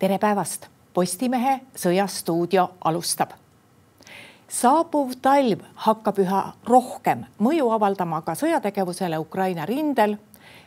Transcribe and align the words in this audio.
tere 0.00 0.16
päevast, 0.18 0.66
Postimehe 0.94 1.60
Sõjastuudio 1.76 2.70
alustab. 2.84 3.34
saabuv 4.48 5.12
talv 5.22 5.60
hakkab 5.84 6.18
üha 6.24 6.40
rohkem 6.66 7.26
mõju 7.38 7.68
avaldama 7.74 8.22
ka 8.24 8.32
sõjategevusele 8.34 9.18
Ukraina 9.20 9.66
rindel. 9.66 10.16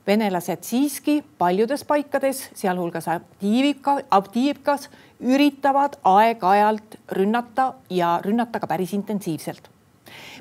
venelased 0.07 0.63
siiski 0.63 1.23
paljudes 1.37 1.83
paikades, 1.83 2.49
sealhulgas 2.53 3.07
Avdiivka, 3.07 3.97
Avdiivkas, 4.11 4.89
üritavad 5.19 5.97
aeg-ajalt 6.03 6.97
rünnata 7.11 7.73
ja 7.89 8.19
rünnata 8.23 8.59
ka 8.59 8.67
päris 8.67 8.93
intensiivselt 8.93 9.69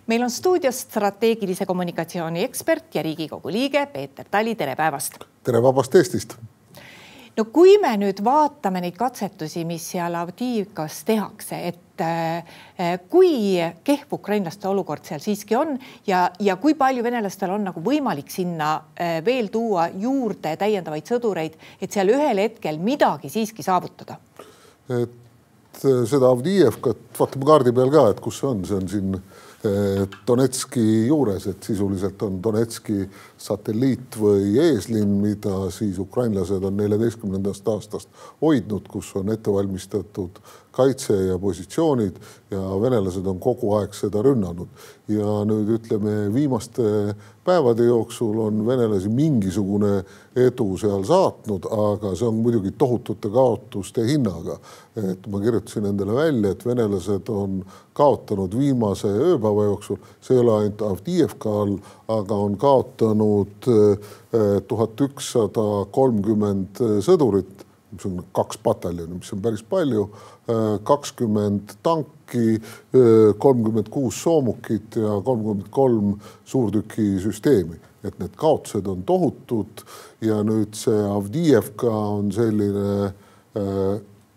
meil 0.06 0.22
on 0.22 0.30
stuudios 0.30 0.80
strateegilise 0.80 1.66
kommunikatsiooni 1.66 2.44
ekspert 2.44 2.94
ja 2.94 3.02
Riigikogu 3.02 3.52
liige 3.52 3.86
Peeter 3.86 4.26
Tali, 4.30 4.54
tere 4.54 4.76
päevast. 4.76 5.24
tere 5.44 5.62
vabast 5.62 5.94
Eestist 5.94 6.36
no 7.36 7.44
kui 7.52 7.76
me 7.80 7.92
nüüd 8.00 8.20
vaatame 8.24 8.82
neid 8.84 8.96
katsetusi, 8.98 9.64
mis 9.68 9.84
seal 9.94 10.16
Avdiivkas 10.18 11.00
tehakse, 11.08 11.58
et 11.70 12.02
äh, 12.04 12.98
kui 13.10 13.56
kehv 13.84 14.16
ukrainlaste 14.18 14.68
olukord 14.68 15.06
seal 15.08 15.22
siiski 15.24 15.56
on 15.56 15.76
ja, 16.08 16.26
ja 16.42 16.58
kui 16.60 16.76
palju 16.78 17.04
venelastel 17.04 17.54
on 17.54 17.64
nagu 17.70 17.82
võimalik 17.84 18.30
sinna 18.32 18.74
äh, 18.76 19.18
veel 19.24 19.48
tuua 19.52 19.88
juurde 19.94 20.56
täiendavaid 20.60 21.08
sõdureid, 21.08 21.58
et 21.80 21.92
seal 21.92 22.12
ühel 22.12 22.44
hetkel 22.44 22.80
midagi 22.82 23.32
siiski 23.32 23.64
saavutada? 23.64 24.18
et 24.90 25.84
äh, 25.86 26.04
seda 26.08 26.32
Avdiivkat 26.32 27.16
vaatame 27.18 27.48
kaardi 27.48 27.74
peal 27.76 27.94
ka, 27.94 28.10
et 28.12 28.20
kus 28.20 28.42
see 28.42 28.50
on, 28.50 28.64
see 28.68 28.76
on 28.76 28.92
siin 28.92 29.16
Donetski 30.26 31.06
juures, 31.06 31.46
et 31.46 31.62
sisuliselt 31.62 32.22
on 32.26 32.40
Donetski 32.42 33.04
satelliit 33.38 34.16
või 34.18 34.56
eeslinn, 34.58 35.20
mida 35.22 35.68
siis 35.70 36.00
ukrainlased 36.02 36.64
on 36.66 36.76
neljateistkümnendast 36.80 37.68
aastast 37.70 38.24
hoidnud, 38.42 38.88
kus 38.90 39.12
on 39.20 39.30
ette 39.34 39.54
valmistatud 39.54 40.40
kaitse 40.72 41.14
ja 41.28 41.38
positsioonid 41.38 42.16
ja 42.50 42.60
venelased 42.80 43.26
on 43.28 43.40
kogu 43.40 43.74
aeg 43.78 43.94
seda 43.96 44.22
rünnanud. 44.24 44.68
ja 45.08 45.42
nüüd 45.44 45.68
ütleme, 45.76 46.32
viimaste 46.32 47.14
päevade 47.44 47.84
jooksul 47.84 48.38
on 48.38 48.60
venelasi 48.66 49.10
mingisugune 49.12 50.04
edu 50.36 50.68
seal 50.80 51.02
saatnud, 51.04 51.66
aga 51.66 52.14
see 52.16 52.28
on 52.28 52.38
muidugi 52.40 52.72
tohutute 52.78 53.28
kaotuste 53.32 54.06
hinnaga. 54.06 54.58
et 54.96 55.26
ma 55.32 55.40
kirjutasin 55.40 55.88
endale 55.88 56.14
välja, 56.14 56.52
et 56.52 56.64
venelased 56.66 57.28
on 57.32 57.62
kaotanud 57.96 58.56
viimase 58.58 59.08
ööpäeva 59.08 59.64
jooksul, 59.64 59.98
see 60.20 60.36
ei 60.36 60.40
ole 60.44 60.56
ainult 60.58 60.82
Avdiivka 60.88 61.52
all, 61.62 61.76
aga 62.08 62.40
on 62.46 62.56
kaotanud 62.60 63.68
eh, 63.72 64.08
tuhat 64.68 65.00
ükssada 65.08 65.66
kolmkümmend 65.92 66.80
sõdurit, 67.04 67.66
mis 67.92 68.06
on 68.08 68.22
kaks 68.34 68.58
pataljoni, 68.64 69.18
mis 69.20 69.32
on 69.32 69.42
päris 69.44 69.62
palju, 69.68 70.08
eh, 70.48 70.78
kakskümmend 70.88 71.76
tanki, 71.82 72.56
eh, 72.56 73.34
kolmkümmend 73.38 73.88
kuus 73.92 74.22
soomukit 74.22 74.96
ja 74.96 75.20
kolmkümmend 75.24 75.70
kolm 75.70 76.18
suurtükisüsteemi. 76.44 77.78
Et 78.04 78.18
need 78.18 78.34
kaotused 78.36 78.86
on 78.86 79.02
tohutud 79.06 79.84
ja 80.20 80.40
nüüd 80.42 80.74
see 80.74 81.04
Avdiivka 81.06 81.90
on 81.90 82.32
selline 82.34 83.12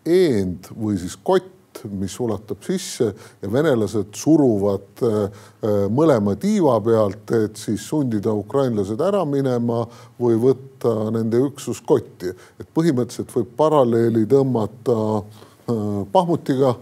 eend 0.06 0.70
või 0.70 1.00
siis 1.02 1.16
kott, 1.18 1.55
mis 1.92 2.16
ulatab 2.20 2.64
sisse 2.66 3.08
ja 3.42 3.52
venelased 3.52 4.14
suruvad 4.16 5.04
äh, 5.04 5.16
äh, 5.26 5.86
mõlema 5.92 6.36
tiiva 6.40 6.78
pealt, 6.84 7.32
et 7.36 7.60
siis 7.60 7.86
sundida 7.90 8.34
ukrainlased 8.36 9.02
ära 9.02 9.24
minema 9.30 9.84
või 10.20 10.40
võtta 10.42 11.12
nende 11.16 11.42
üksus 11.48 11.82
kotti. 11.86 12.34
et 12.60 12.68
põhimõtteliselt 12.74 13.34
võib 13.36 13.56
paralleeli 13.58 14.26
tõmmata 14.30 14.98
äh, 15.20 16.02
Pahmutiga, 16.12 16.76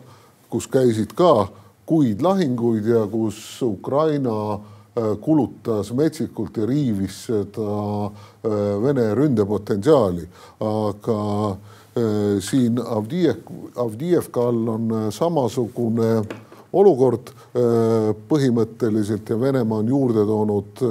kus 0.50 0.68
käisid 0.68 1.16
ka 1.18 1.48
kuid 1.86 2.22
lahinguid 2.22 2.86
ja 2.88 3.08
kus 3.12 3.62
Ukraina 3.62 4.60
kulutas 4.94 5.90
metsikult 5.98 6.58
ja 6.58 6.68
riivis 6.70 7.16
seda 7.26 8.12
Vene 8.84 9.08
ründepotentsiaali, 9.18 10.28
aga 10.62 11.16
siin 12.42 12.80
Avdijev, 12.82 13.44
Avdijevka 13.76 14.48
all 14.50 14.68
on 14.68 14.92
äh, 14.92 15.06
samasugune 15.14 16.24
olukord. 16.74 17.30
Äh, 17.54 18.10
põhimõtteliselt 18.30 19.30
ja 19.30 19.38
Venemaa 19.40 19.84
on 19.84 19.92
juurde 19.94 20.26
toonud 20.26 20.84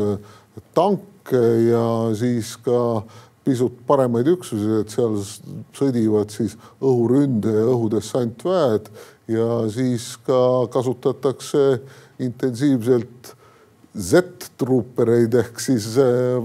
tanke 0.76 1.42
ja 1.66 1.84
siis 2.18 2.54
ka 2.62 3.02
pisut 3.42 3.80
paremaid 3.88 4.28
üksusi, 4.30 4.68
et 4.82 4.92
seal 4.92 5.16
sõdivad 5.74 6.30
siis 6.30 6.54
õhuründe 6.78 7.50
ja 7.56 7.64
õhudessantväed 7.72 8.90
ja 9.32 9.46
siis 9.72 10.12
ka 10.26 10.69
kasutatakse 10.70 11.64
intensiivselt 12.22 13.32
Z-troopereid 13.98 15.34
ehk 15.40 15.58
siis 15.60 15.88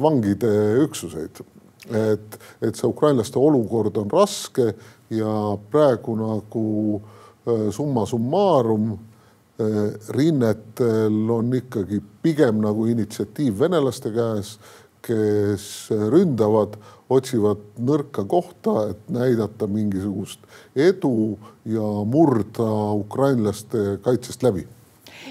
vangide 0.02 0.50
üksuseid 0.88 1.46
et, 1.92 2.40
et 2.62 2.76
see 2.76 2.88
ukrainlaste 2.90 3.40
olukord 3.40 3.98
on 3.98 4.10
raske 4.12 4.72
ja 5.14 5.34
praegu 5.72 6.18
nagu 6.20 6.66
äh, 7.48 7.70
summa 7.72 8.06
summarum 8.06 8.92
äh, 8.94 9.96
rinnetel 10.16 11.32
on 11.32 11.54
ikkagi 11.56 12.02
pigem 12.24 12.62
nagu 12.64 12.88
initsiatiiv 12.92 13.60
venelaste 13.60 14.12
käes, 14.16 14.58
kes 15.08 15.88
ründavad, 16.12 16.74
otsivad 17.14 17.62
nõrka 17.80 18.26
kohta, 18.28 18.90
et 18.92 19.06
näidata 19.14 19.70
mingisugust 19.72 20.42
edu 20.76 21.38
ja 21.64 21.86
murda 22.04 22.68
ukrainlaste 22.98 24.02
kaitsest 24.04 24.44
läbi 24.44 24.66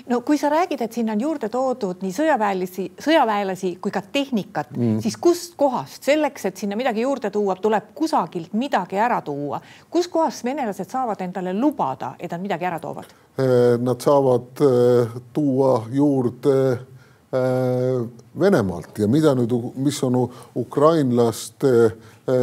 no 0.07 0.21
kui 0.21 0.39
sa 0.39 0.51
räägid, 0.53 0.81
et 0.83 0.93
sinna 0.93 1.15
on 1.17 1.21
juurde 1.21 1.49
toodud 1.53 2.03
nii 2.05 2.15
sõjaväelisi, 2.15 2.87
sõjaväelasi 3.03 3.73
kui 3.83 3.95
ka 3.95 4.03
tehnikat 4.13 4.73
mm., 4.77 4.99
siis 5.05 5.17
kustkohast 5.23 6.07
selleks, 6.07 6.49
et 6.49 6.57
sinna 6.61 6.79
midagi 6.79 7.05
juurde 7.05 7.31
tuua, 7.35 7.57
tuleb 7.61 7.93
kusagilt 7.97 8.55
midagi 8.57 9.01
ära 9.01 9.21
tuua. 9.25 9.61
kuskohast 9.91 10.45
venelased 10.45 10.91
saavad 10.91 11.21
endale 11.25 11.55
lubada, 11.57 12.15
et 12.19 12.31
nad 12.31 12.43
midagi 12.43 12.69
ära 12.69 12.81
toovad? 12.81 13.11
Eh, 13.39 13.77
nad 13.81 14.01
saavad 14.01 14.63
eh, 14.65 15.19
tuua 15.33 15.83
juurde 15.93 16.57
eh, 16.73 18.07
Venemaalt 18.39 18.99
ja 18.99 19.09
mida 19.09 19.35
nüüd, 19.35 19.53
mis 19.81 19.99
on 20.05 20.19
ukrainlaste 20.57 21.71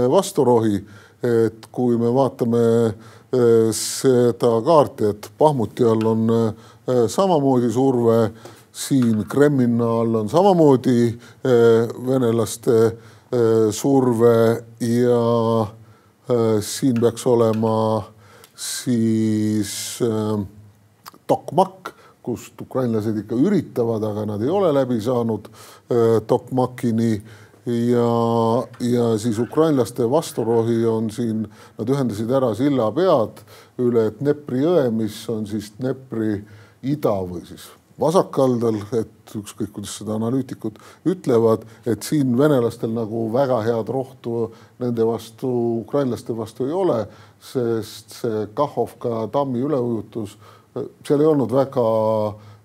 vasturohi, 0.09 0.79
et 1.23 1.67
kui 1.71 1.97
me 1.97 2.09
vaatame 2.13 2.63
seda 3.73 4.49
kaarti, 4.65 5.11
et 5.13 5.29
Pahmuti 5.37 5.85
all 5.85 6.07
on 6.09 6.23
Äh, 6.29 6.53
samamoodi 7.07 7.71
surve 7.71 8.31
siin 8.71 9.25
Kremlina 9.29 9.85
all 10.01 10.15
on 10.15 10.29
samamoodi 10.29 11.07
äh, 11.07 11.87
venelaste 12.07 12.85
äh, 12.85 13.71
surve 13.71 14.63
ja 14.79 15.67
siin 16.61 17.01
peaks 17.01 17.25
olema 17.27 18.03
siis 18.55 19.99
Tokmak, 21.27 21.89
kust 22.23 22.61
ukrainlased 22.61 23.17
ikka 23.19 23.35
üritavad, 23.35 24.05
aga 24.07 24.23
nad 24.29 24.41
ei 24.41 24.49
ole 24.49 24.69
läbi 24.71 25.01
saanud 25.03 25.49
Tokmakini 26.27 27.11
ja, 27.65 28.07
ja 28.79 29.09
siis 29.19 29.39
ukrainlaste 29.39 30.07
vasturohi 30.09 30.85
on 30.87 31.11
siin, 31.11 31.43
nad 31.77 31.91
ühendasid 31.91 32.31
ära 32.31 32.53
sillapead 32.55 33.43
üle 33.83 34.09
Dnepri 34.19 34.63
jõe, 34.63 34.87
mis 34.95 35.19
on 35.31 35.43
siis 35.49 35.73
Dnepri 35.75 36.37
äh, 36.37 36.62
ida 36.83 37.15
või 37.27 37.43
siis 37.47 37.69
vasakkaldal, 37.99 38.79
et 38.97 39.35
ükskõik, 39.37 39.69
kuidas 39.75 39.97
seda 39.99 40.15
analüütikud 40.17 40.79
ütlevad, 41.09 41.65
et 41.85 42.05
siin 42.05 42.33
venelastel 42.37 42.93
nagu 42.93 43.27
väga 43.33 43.59
head 43.65 43.91
rohtu 43.93 44.47
nende 44.81 45.05
vastu, 45.07 45.49
ukrainlaste 45.83 46.35
vastu 46.37 46.67
ei 46.67 46.73
ole, 46.73 47.03
sest 47.43 48.17
see 48.21 48.47
Kahhovka 48.57 49.27
tammi 49.33 49.61
üleujutus, 49.61 50.37
seal 50.73 51.21
ei 51.21 51.29
olnud 51.29 51.53
väga 51.53 51.85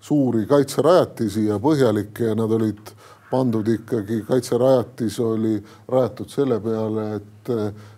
suuri 0.01 0.45
kaitserajatisi 0.49 1.45
ja 1.49 1.59
põhjalikke 1.61 2.31
ja 2.31 2.35
nad 2.39 2.51
olid 2.55 2.95
pandud 3.29 3.67
ikkagi, 3.69 4.23
kaitserajatis 4.25 5.19
oli 5.21 5.59
rajatud 5.87 6.31
selle 6.33 6.57
peale, 6.63 7.05
et 7.19 7.51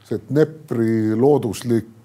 see 0.09 0.19
Dnepri 0.27 1.15
looduslik 1.15 2.00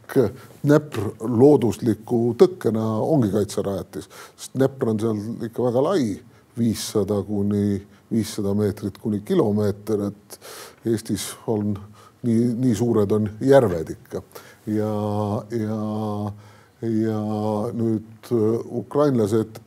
Dnepr 0.62 1.10
loodusliku 1.20 2.20
tõkkena 2.38 2.84
ongi 3.02 3.32
kaitserajatis, 3.34 4.08
sest 4.36 4.56
Dnepr 4.56 4.92
on 4.92 5.02
seal 5.02 5.20
ikka 5.48 5.66
väga 5.68 5.82
lai, 5.88 6.16
viissada 6.56 7.20
kuni 7.26 7.80
viissada 8.10 8.54
meetrit 8.54 8.98
kuni 8.98 9.20
kilomeeter, 9.20 10.06
et 10.10 10.38
Eestis 10.86 11.28
on 11.50 11.74
nii, 12.26 12.52
nii 12.62 12.74
suured 12.78 13.12
on 13.12 13.28
järved 13.42 13.90
ikka. 13.96 14.22
Ja, 14.70 14.92
ja, 15.50 15.80
ja 16.86 17.20
nüüd 17.74 18.30
ukrainlased 18.82 19.60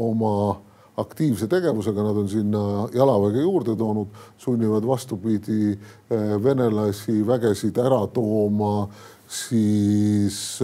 oma 0.00 0.60
aktiivse 0.96 1.48
tegevusega, 1.50 2.02
nad 2.02 2.16
on 2.16 2.28
sinna 2.28 2.62
jalaväge 2.94 3.42
juurde 3.42 3.74
toonud, 3.76 4.14
sunnivad 4.38 4.86
vastupidi 4.86 5.72
eh, 5.74 6.34
venelasi 6.42 7.22
vägesid 7.26 7.78
ära 7.82 8.04
tooma 8.14 8.88
siis 9.28 10.60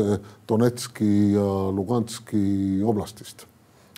Donetski 0.49 1.33
ja 1.33 1.49
Luganski 1.73 2.83
oblastist. 2.85 3.47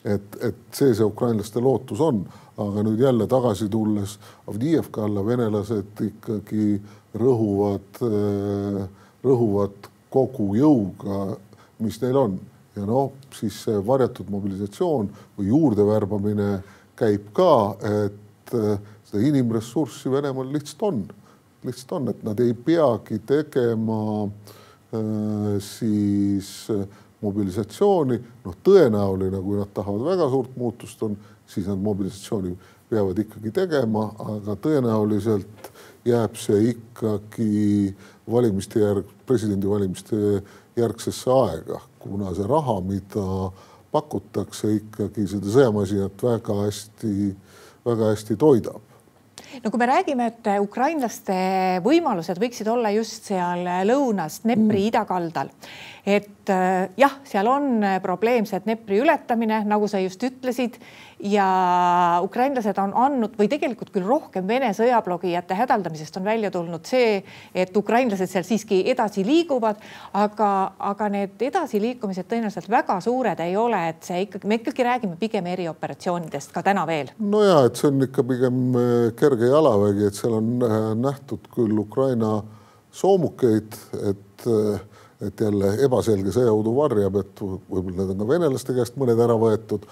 et, 0.05 0.37
et 0.43 0.57
see 0.75 0.95
see 0.99 1.05
ukrainlaste 1.07 1.61
lootus 1.63 2.01
on, 2.03 2.25
aga 2.59 2.83
nüüd 2.83 2.99
jälle 3.01 3.27
tagasi 3.31 3.69
tulles 3.71 4.17
Avdiivka 4.51 5.05
alla, 5.07 5.23
venelased 5.27 6.01
ikkagi 6.03 6.81
rõhuvad, 7.15 8.01
rõhuvad 9.23 9.87
kogu 10.11 10.49
jõuga, 10.59 11.37
mis 11.79 12.01
neil 12.03 12.19
on 12.19 12.35
ja 12.77 12.87
noh, 12.89 13.13
siis 13.37 13.59
see 13.67 13.81
varjatud 13.87 14.31
mobilisatsioon 14.33 15.11
või 15.39 15.51
juurdevärbamine 15.51 16.49
käib 16.97 17.29
ka, 17.37 17.53
et 18.07 18.53
seda 18.53 19.23
inimressurssi 19.29 20.13
Venemaal 20.13 20.53
lihtsalt 20.55 20.87
on, 20.89 21.05
lihtsalt 21.67 21.97
on, 21.99 22.11
et 22.13 22.25
nad 22.27 22.41
ei 22.41 22.55
peagi 22.55 23.21
tegema 23.29 24.01
äh, 24.25 25.57
siis 25.65 26.71
mobilisatsiooni, 27.23 28.19
noh, 28.45 28.57
tõenäoline, 28.67 29.41
kui 29.43 29.61
nad 29.61 29.71
tahavad 29.75 30.07
väga 30.11 30.29
suurt 30.33 30.57
muutust, 30.59 31.03
on, 31.07 31.17
siis 31.47 31.69
nad 31.71 31.81
mobilisatsiooni 31.83 32.57
peavad 32.93 33.19
ikkagi 33.23 33.53
tegema, 33.55 34.09
aga 34.35 34.57
tõenäoliselt 34.61 35.72
jääb 36.05 36.37
see 36.41 36.73
ikkagi 36.73 37.95
valimiste 38.31 38.83
järg, 38.83 39.09
presidendivalimiste 39.27 40.43
järgsesse 40.77 41.31
aega, 41.31 41.81
kuna 42.03 42.33
see 42.37 42.47
raha, 42.49 42.79
mida 42.87 43.27
pakutakse 43.93 44.73
ikkagi 44.79 45.27
seda 45.35 45.53
sõjamasinat 45.53 46.25
väga 46.25 46.57
hästi, 46.65 47.13
väga 47.85 48.15
hästi 48.15 48.39
toidab 48.41 48.89
no 49.61 49.71
kui 49.71 49.81
me 49.81 49.89
räägime, 49.89 50.27
et 50.31 50.51
ukrainlaste 50.63 51.35
võimalused 51.85 52.39
võiksid 52.41 52.69
olla 52.73 52.93
just 52.95 53.29
seal 53.29 53.67
lõunas 53.89 54.41
Dnepri 54.47 54.85
mm. 54.85 54.89
idakaldal, 54.89 55.51
et 56.07 56.53
äh, 56.53 56.89
jah, 57.01 57.19
seal 57.29 57.51
on 57.51 57.85
probleem 58.05 58.49
see 58.49 58.63
Dnepri 58.65 59.03
ületamine, 59.03 59.63
nagu 59.69 59.89
sa 59.91 60.01
just 60.03 60.23
ütlesid 60.25 60.79
ja 61.23 62.21
ukrainlased 62.25 62.79
on 62.83 62.93
andnud 62.99 63.37
või 63.39 63.49
tegelikult 63.51 63.93
küll 63.95 64.07
rohkem 64.07 64.47
Vene 64.49 64.73
sõjablogijate 64.75 65.55
hädaldamisest 65.55 66.17
on 66.19 66.25
välja 66.27 66.51
tulnud 66.51 66.87
see, 66.89 67.21
et 67.55 67.77
ukrainlased 67.77 68.31
seal 68.31 68.47
siiski 68.47 68.83
edasi 68.91 69.23
liiguvad, 69.27 69.79
aga, 70.19 70.51
aga 70.93 71.09
need 71.15 71.45
edasiliikumised 71.47 72.27
tõenäoliselt 72.31 72.71
väga 72.73 72.99
suured 73.05 73.41
ei 73.45 73.57
ole, 73.57 73.85
et 73.93 74.03
see 74.07 74.25
ikkagi, 74.27 74.51
me 74.51 74.59
ikkagi 74.59 74.87
räägime 74.89 75.19
pigem 75.21 75.47
erioperatsioonidest 75.53 76.55
ka 76.55 76.65
täna 76.67 76.87
veel. 76.91 77.15
no 77.19 77.45
ja 77.47 77.61
et 77.69 77.79
see 77.79 77.93
on 77.93 78.03
ikka 78.09 78.27
pigem 78.27 78.63
äh, 78.75 79.05
kerge 79.19 79.53
jalavägi, 79.53 80.09
et 80.11 80.19
seal 80.19 80.39
on 80.41 80.51
äh, 80.67 80.81
nähtud 80.99 81.47
küll 81.55 81.79
Ukraina 81.87 82.41
soomukeid, 82.93 83.79
et 84.11 84.51
äh, 84.51 84.81
et 85.23 85.41
jälle 85.41 85.71
ebaselge 85.85 86.33
sõjaudu 86.35 86.73
varjab, 86.75 87.19
et 87.21 87.43
võib-olla 87.43 87.95
need 88.01 88.13
on 88.15 88.21
ka 88.23 88.29
venelaste 88.29 88.75
käest 88.75 88.97
mõned 89.01 89.21
ära 89.23 89.37
võetud, 89.39 89.85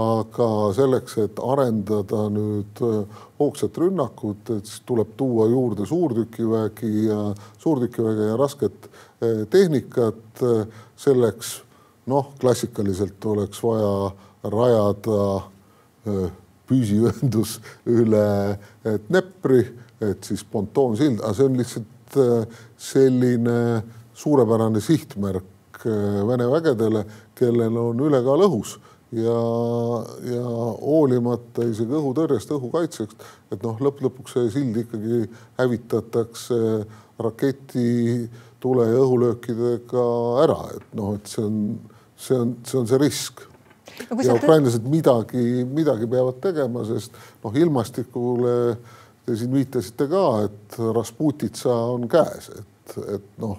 aga 0.00 0.48
selleks, 0.76 1.18
et 1.24 1.42
arendada 1.44 2.24
nüüd 2.32 2.82
äh, 2.86 3.20
hoogsat 3.40 3.76
rünnakut, 3.82 4.54
et 4.56 4.68
siis 4.68 4.80
tuleb 4.88 5.12
tuua 5.20 5.48
juurde 5.52 5.86
suurtükivägi 5.88 6.92
ja 7.08 7.20
suurtükiväge 7.60 8.30
ja 8.30 8.38
rasket 8.40 8.88
äh, 8.88 9.44
tehnikat. 9.50 10.24
selleks 10.98 11.48
noh, 12.06 12.32
klassikaliselt 12.40 13.24
oleks 13.26 13.62
vaja 13.62 14.12
rajada 14.42 15.20
äh, 16.06 16.30
püsiühendus 16.68 17.58
üle 17.86 18.58
Dnepri, 19.08 19.64
et 20.00 20.24
siis 20.24 20.44
pontoonsild, 20.44 21.20
aga 21.20 21.34
see 21.34 21.48
on 21.48 21.56
lihtsalt 21.58 22.18
selline 22.78 23.56
suurepärane 24.18 24.82
sihtmärk 24.82 25.86
äh, 25.86 26.28
Vene 26.28 26.50
vägedele, 26.50 27.04
kellel 27.38 27.76
on 27.78 28.06
ülekaal 28.08 28.46
õhus 28.48 28.78
ja, 29.14 29.40
ja 30.28 30.44
hoolimata 30.82 31.66
isegi 31.68 31.96
õhutõrjest, 31.96 32.52
õhukaitsest, 32.56 33.28
et 33.54 33.62
noh, 33.64 33.78
lõpp 33.80 34.02
lõpuks 34.04 34.36
see 34.36 34.50
sild 34.58 34.76
ikkagi 34.82 35.22
hävitatakse 35.60 36.58
raketi, 37.18 38.28
tule 38.62 38.88
ja 38.88 38.98
õhulöökidega 39.04 40.08
ära, 40.44 40.58
et 40.76 40.96
noh, 40.98 41.14
et 41.18 41.30
see 41.30 41.44
on, 41.46 41.60
see 42.18 42.38
on, 42.38 42.56
see 42.66 42.80
on 42.80 42.90
see 42.90 43.00
risk 43.00 43.44
no,. 44.10 44.18
ja 44.24 44.34
ukrainlased 44.34 44.88
midagi, 44.90 45.62
midagi 45.64 46.10
peavad 46.10 46.42
tegema, 46.42 46.82
sest 46.88 47.14
noh, 47.44 47.54
ilmastikule 47.54 48.56
te 49.28 49.36
siin 49.38 49.54
viitasite 49.54 50.08
ka, 50.10 50.26
et 50.48 50.78
Rasputitsa 50.96 51.72
on 51.94 52.08
käes, 52.10 52.50
et, 52.58 52.98
et 53.14 53.32
noh 53.40 53.56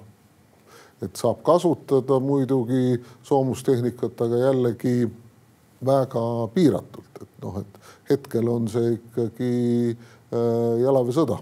et 1.06 1.16
saab 1.20 1.44
kasutada 1.48 2.20
muidugi 2.24 3.00
soomustehnikat, 3.24 4.20
aga 4.26 4.42
jällegi 4.48 4.96
väga 5.86 6.24
piiratult, 6.54 7.22
et 7.22 7.44
noh, 7.44 7.62
et 7.62 7.94
hetkel 8.12 8.50
on 8.52 8.68
see 8.72 8.98
ikkagi 8.98 9.54
äh, 9.96 10.82
jalaväesõda 10.84 11.40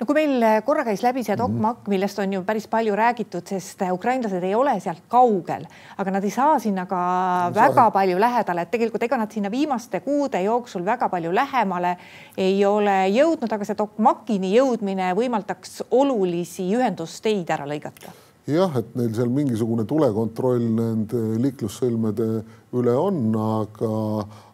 no 0.00 0.06
kui 0.08 0.16
meil 0.16 0.44
korra 0.66 0.84
käis 0.86 1.02
läbi 1.04 1.22
see 1.26 1.36
dogmakk, 1.38 1.84
mhm. 1.84 1.92
millest 1.94 2.18
on 2.22 2.32
ju 2.36 2.42
päris 2.46 2.66
palju 2.70 2.96
räägitud, 2.98 3.46
sest 3.48 3.82
ukrainlased 3.92 4.44
ei 4.44 4.54
ole 4.56 4.74
sealt 4.82 5.04
kaugel, 5.12 5.66
aga 5.96 6.14
nad 6.16 6.24
ei 6.24 6.34
saa 6.34 6.58
sinna 6.62 6.86
ka 6.90 7.00
no, 7.48 7.54
väga 7.56 7.86
saa. 7.86 7.94
palju 7.94 8.20
lähedale, 8.20 8.66
et 8.66 8.72
tegelikult 8.74 9.06
ega 9.06 9.20
nad 9.20 9.32
sinna 9.32 9.52
viimaste 9.52 10.00
kuude 10.04 10.42
jooksul 10.42 10.84
väga 10.86 11.08
palju 11.12 11.32
lähemale 11.34 11.96
ei 12.36 12.58
ole 12.66 12.98
jõudnud, 13.14 13.52
aga 13.52 13.68
see 13.68 13.78
dogmakini 13.78 14.54
jõudmine 14.56 15.12
võimaldaks 15.18 15.82
olulisi 15.90 16.70
ühendusteid 16.76 17.50
ära 17.52 17.68
lõigata 17.68 18.25
jah, 18.46 18.76
et 18.78 18.94
neil 18.94 19.14
seal 19.14 19.30
mingisugune 19.32 19.84
tulekontroll 19.88 20.62
nende 20.76 21.20
liiklussõlmede 21.42 22.28
üle 22.78 22.94
on, 22.94 23.20
aga, 23.42 23.92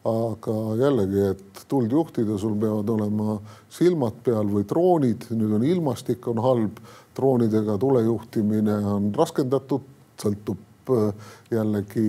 aga 0.09 0.57
jällegi, 0.81 1.25
et 1.35 1.63
tuld 1.69 1.93
juhtida, 1.93 2.39
sul 2.41 2.57
peavad 2.61 2.89
olema 2.95 3.37
silmad 3.73 4.23
peal 4.25 4.49
või 4.49 4.65
droonid, 4.69 5.29
nüüd 5.37 5.57
on 5.59 5.67
ilmastik 5.69 6.29
on 6.33 6.41
halb, 6.45 6.81
droonidega 7.17 7.77
tule 7.81 8.05
juhtimine 8.07 8.79
on 8.95 9.11
raskendatud, 9.17 9.85
sõltub 10.23 10.95
äh, 10.97 11.29
jällegi 11.53 12.07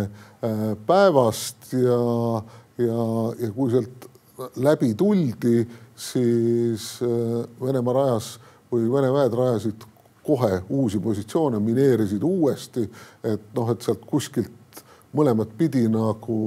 äh, 0.00 0.66
päevast 0.88 1.70
ja, 1.76 2.00
ja, 2.82 3.06
ja 3.38 3.52
kui 3.54 3.70
sealt 3.70 4.08
läbi 4.58 4.90
tuldi, 4.98 5.62
siis 5.94 6.96
äh, 7.06 7.38
Venemaa 7.62 7.98
rajas 8.00 8.34
või 8.72 8.90
Vene 8.90 9.12
väed 9.14 9.38
rajasid 9.38 9.91
kohe 10.26 10.62
uusi 10.68 11.00
positsioone, 11.02 11.58
mineerisid 11.58 12.22
uuesti, 12.22 12.84
et 13.24 13.48
noh, 13.56 13.70
et 13.72 13.82
sealt 13.82 14.04
kuskilt 14.06 14.82
mõlemat 15.12 15.50
pidi 15.58 15.84
nagu 15.92 16.38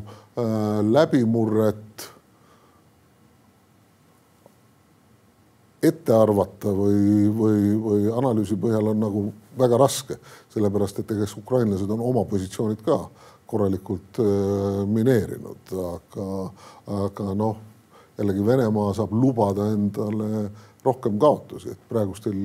äh, 0.00 0.80
läbimurret 0.86 2.08
ette 5.84 6.14
arvata 6.16 6.72
või, 6.72 7.28
või, 7.36 7.74
või 7.84 8.06
analüüsi 8.12 8.56
põhjal 8.60 8.94
on 8.94 9.02
nagu 9.04 9.24
väga 9.58 9.78
raske, 9.80 10.16
sellepärast 10.54 11.02
et 11.02 11.12
ega 11.12 11.28
ukrainlased 11.38 11.90
on 11.90 12.00
oma 12.00 12.24
positsioonid 12.30 12.80
ka 12.86 12.98
korralikult 13.50 14.22
äh, 14.22 14.82
mineerinud, 14.88 15.74
aga, 15.90 16.28
aga 17.04 17.34
noh, 17.36 17.58
jällegi 18.18 18.46
Venemaa 18.46 18.94
saab 18.96 19.12
lubada 19.18 19.68
endale 19.74 20.48
rohkem 20.84 21.18
kaotusi, 21.20 21.72
et 21.72 21.88
praegustel 21.88 22.36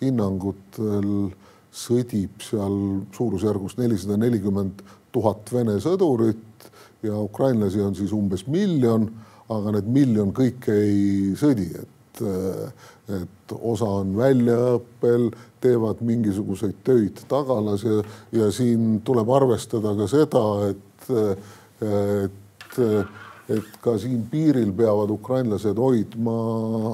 hinnangutel 0.00 1.30
sõdib 1.70 2.42
seal 2.42 2.76
suurusjärgus 3.14 3.76
nelisada 3.78 4.18
nelikümmend 4.18 4.82
tuhat 5.14 5.50
Vene 5.52 5.76
sõdurit 5.82 6.70
ja 7.02 7.18
ukrainlasi 7.18 7.82
on 7.82 7.94
siis 7.98 8.12
umbes 8.14 8.46
miljon, 8.50 9.08
aga 9.50 9.76
need 9.78 9.88
miljon 9.90 10.34
kõik 10.36 10.68
ei 10.72 11.32
sõdi, 11.38 11.68
et, 11.78 12.22
et 13.16 13.54
osa 13.58 13.88
on 14.02 14.12
väljaõppel, 14.18 15.30
teevad 15.60 16.02
mingisuguseid 16.06 16.82
töid 16.86 17.22
tagalas 17.30 17.84
ja, 17.86 18.02
ja 18.36 18.50
siin 18.54 19.00
tuleb 19.06 19.30
arvestada 19.34 19.94
ka 19.98 20.06
seda, 20.10 20.44
et, 20.70 21.10
et 21.90 22.80
et 23.50 23.78
ka 23.82 23.96
siin 23.98 24.22
piiril 24.30 24.72
peavad 24.76 25.10
ukrainlased 25.10 25.78
hoidma 25.78 26.36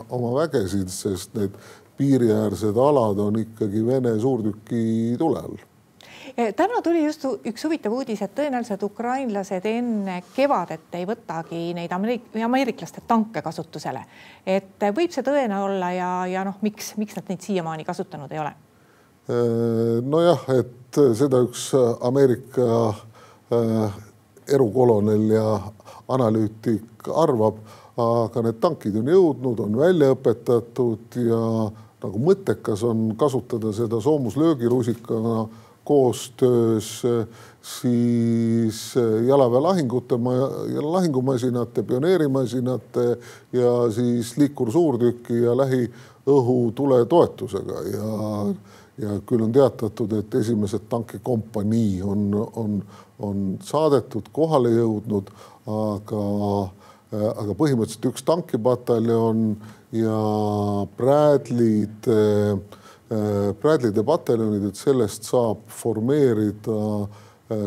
oma 0.09 0.35
vägesid, 0.41 0.89
sest 0.93 1.35
need 1.37 1.57
piiriäärsed 1.97 2.77
alad 2.77 3.19
on 3.19 3.41
ikkagi 3.41 3.87
Vene 3.87 4.19
suurtüki 4.21 5.17
tule 5.19 5.41
all 5.41 5.57
e, 6.37 6.53
täna 6.53 6.83
tuli 6.85 7.05
just 7.05 7.25
üks 7.25 7.65
huvitav 7.65 7.95
uudis, 7.97 8.23
et 8.23 8.35
tõenäoliselt 8.37 8.83
ukrainlased 8.87 9.69
enne 9.71 10.21
kevadet 10.37 10.97
ei 10.99 11.09
võtagi 11.09 11.63
neid 11.77 11.93
ameerik 11.93 12.37
ameeriklaste 12.45 13.05
tanke 13.09 13.43
kasutusele. 13.43 14.05
et 14.47 14.89
võib 14.97 15.13
see 15.15 15.27
tõene 15.27 15.61
olla 15.65 15.93
ja, 15.97 16.11
ja 16.31 16.45
noh, 16.49 16.61
miks, 16.63 16.95
miks 17.01 17.17
nad 17.19 17.33
neid 17.33 17.45
siiamaani 17.45 17.85
kasutanud 17.85 18.33
ei 18.33 18.43
ole? 18.45 18.55
E, 19.27 19.39
nojah, 20.05 20.49
et 20.59 21.01
seda 21.19 21.41
üks 21.45 21.71
Ameerika 22.01 22.67
äh, 23.53 24.03
erukolonel 24.53 25.31
ja 25.31 25.47
analüütik 26.09 27.09
arvab, 27.11 27.59
aga 27.97 28.43
need 28.45 28.61
tankid 28.63 28.97
on 29.01 29.11
jõudnud, 29.11 29.61
on 29.65 29.79
välja 29.81 30.13
õpetatud 30.15 31.19
ja 31.27 31.41
nagu 32.03 32.21
mõttekas 32.23 32.83
on 32.87 33.09
kasutada 33.19 33.73
seda 33.75 34.01
soomuslöögirusikaga 34.05 35.47
koostöös 35.87 37.03
siis 37.63 38.81
jalaväelahingute, 39.27 40.19
lahingumasinate, 40.83 41.83
pioneerimasinate 41.83 43.07
ja 43.55 43.73
siis 43.95 44.35
liikursuurtüki 44.39 45.43
ja 45.45 45.55
lähiõhutule 45.57 47.05
toetusega 47.07 47.85
ja 47.93 48.11
ja 48.99 49.19
küll 49.29 49.45
on 49.45 49.53
teatatud, 49.53 50.13
et 50.17 50.35
esimesed 50.41 50.87
tankikompanii 50.89 52.01
on, 52.03 52.31
on, 52.57 52.79
on 53.19 53.45
saadetud, 53.65 54.31
kohale 54.33 54.73
jõudnud, 54.73 55.31
aga, 55.69 56.25
aga 57.13 57.57
põhimõtteliselt 57.59 58.09
üks 58.11 58.25
tankipataljon 58.27 59.45
ja 59.97 60.23
Bradley'd, 60.97 62.11
Bradley'de 63.61 64.05
pataljonid, 64.07 64.69
et 64.71 64.81
sellest 64.81 65.29
saab 65.29 65.67
formeerida 65.71 66.81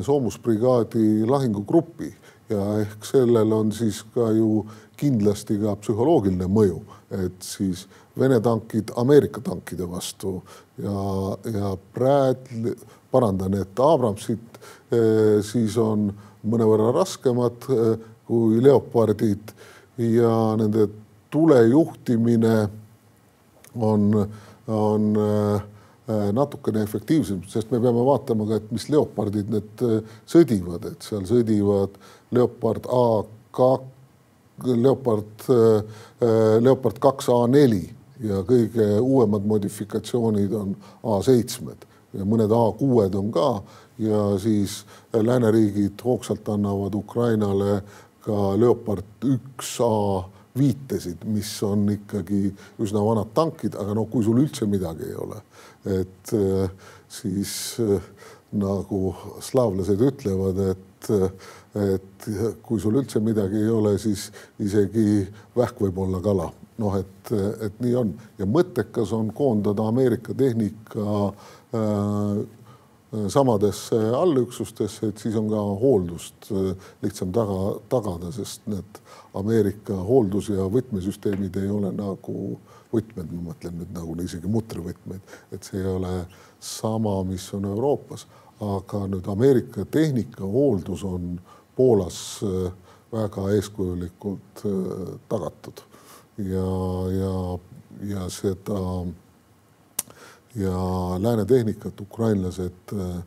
soomusbrigaadi 0.05 1.25
lahingugrupi. 1.29 2.12
Ja 2.50 2.63
ehk 2.81 3.05
sellel 3.05 3.51
on 3.53 3.69
siis 3.71 4.01
ka 4.15 4.31
ju 4.33 4.63
kindlasti 5.00 5.58
ka 5.62 5.77
psühholoogiline 5.79 6.48
mõju, 6.51 6.84
et 7.24 7.44
siis 7.46 7.88
Vene 8.20 8.39
tankid 8.44 8.91
Ameerika 9.00 9.41
tankide 9.41 9.86
vastu 9.88 10.39
ja, 10.82 11.01
ja 11.53 11.75
Bradley, 11.96 12.75
parandan, 13.12 13.56
et 13.62 13.79
Abramsid 13.79 14.60
eh, 14.91 15.39
siis 15.46 15.77
on 15.79 16.10
mõnevõrra 16.50 16.91
raskemad 16.98 17.70
eh, 17.72 17.94
kui 18.27 18.60
Leopardid 18.63 19.53
ja 20.03 20.34
nende 20.60 20.89
tule 21.32 21.62
juhtimine 21.70 22.56
on, 23.79 24.10
on 24.68 25.08
eh, 25.24 25.70
natukene 26.34 26.82
efektiivsem, 26.82 27.44
sest 27.48 27.72
me 27.72 27.79
peame 27.79 28.03
vaatama 28.03 28.50
ka, 28.50 28.60
et 28.60 28.72
mis 28.74 28.88
Leopardid 28.89 29.51
need 29.53 29.84
sõdivad, 30.29 30.89
et 30.89 31.06
seal 31.06 31.27
sõdivad 31.29 31.96
Leopard 32.34 32.89
A 32.89 33.06
kaks, 33.56 33.99
Leopard, 34.68 35.46
Leopard 36.62 37.00
kaks 37.00 37.30
A 37.34 37.44
neli 37.48 37.84
ja 38.24 38.42
kõige 38.48 38.88
uuemad 39.00 39.46
modifikatsioonid 39.48 40.56
on 40.58 40.74
A7-d 41.04 41.88
ja 42.18 42.25
mõned 42.28 42.51
A6-d 42.51 43.20
on 43.20 43.32
ka. 43.34 43.50
Ja 44.00 44.24
siis 44.39 44.82
lääneriigid 45.13 46.00
hoogsalt 46.04 46.48
annavad 46.50 46.96
Ukrainale 46.96 47.82
ka 48.24 48.54
Leopard 48.60 49.28
üks 49.28 49.78
A 49.84 49.94
viitesid, 50.60 51.24
mis 51.30 51.51
on 51.63 51.86
ikkagi 51.94 52.50
üsna 52.82 53.04
vanad 53.06 53.32
tankid, 53.36 53.75
aga 53.80 53.94
no 53.96 54.06
kui 54.12 54.24
sul 54.25 54.42
üldse 54.42 54.68
midagi 54.68 55.06
ei 55.08 55.16
ole, 55.20 55.38
et 56.00 56.34
siis 57.20 57.54
nagu 58.51 59.01
slaavlased 59.46 60.01
ütlevad, 60.10 60.63
et, 60.74 60.86
et 61.10 62.27
kui 62.65 62.82
sul 62.82 62.98
üldse 63.00 63.22
midagi 63.24 63.62
ei 63.62 63.70
ole, 63.72 63.96
siis 64.01 64.27
isegi 64.60 65.24
vähk 65.56 65.79
võib 65.86 66.01
olla 66.06 66.22
kala. 66.24 66.50
Noh, 66.79 66.96
et, 66.96 67.32
et 67.65 67.82
nii 67.84 67.96
on. 68.00 68.13
Ja 68.39 68.48
mõttekas 68.48 69.12
on 69.15 69.34
koondada 69.36 69.84
Ameerika 69.91 70.34
tehnika 70.38 71.06
äh, 71.75 72.39
samadesse 73.27 74.00
allüksustesse, 74.15 75.10
et 75.10 75.18
siis 75.18 75.36
on 75.39 75.50
ka 75.51 75.62
hooldust 75.82 76.51
äh, 76.53 76.72
lihtsam 77.03 77.34
taga, 77.36 77.60
tagada, 77.91 78.32
sest 78.32 78.68
need 78.72 79.01
Ameerika 79.38 79.98
hooldus- 80.08 80.51
ja 80.53 80.68
võtmesüsteemid 80.72 81.58
ei 81.60 81.70
ole 81.74 81.91
nagu 81.96 82.60
võtmed, 82.94 83.34
ma 83.34 83.51
mõtlen 83.51 83.75
nüüd 83.82 83.91
nagu 83.94 84.15
isegi 84.24 84.50
mutrivõtmed, 84.50 85.36
et 85.53 85.65
see 85.65 85.82
ei 85.82 85.89
ole 85.89 86.13
sama, 86.63 87.20
mis 87.27 87.46
on 87.53 87.68
Euroopas, 87.70 88.25
aga 88.60 89.06
nüüd 89.08 89.28
Ameerika 89.32 89.86
tehnika 89.86 90.44
hooldus 90.44 91.04
on 91.04 91.39
Poolas 91.75 92.42
äh, 92.44 92.72
väga 93.12 93.50
eeskujulikult 93.56 94.63
äh, 94.66 95.13
tagatud 95.32 95.84
ja, 96.38 96.72
ja, 97.16 97.36
ja 98.10 98.25
seda 98.30 98.82
ja 100.56 100.82
lääne 101.20 101.46
tehnikat 101.46 102.01
ukrainlased 102.01 102.94
äh, 102.94 103.24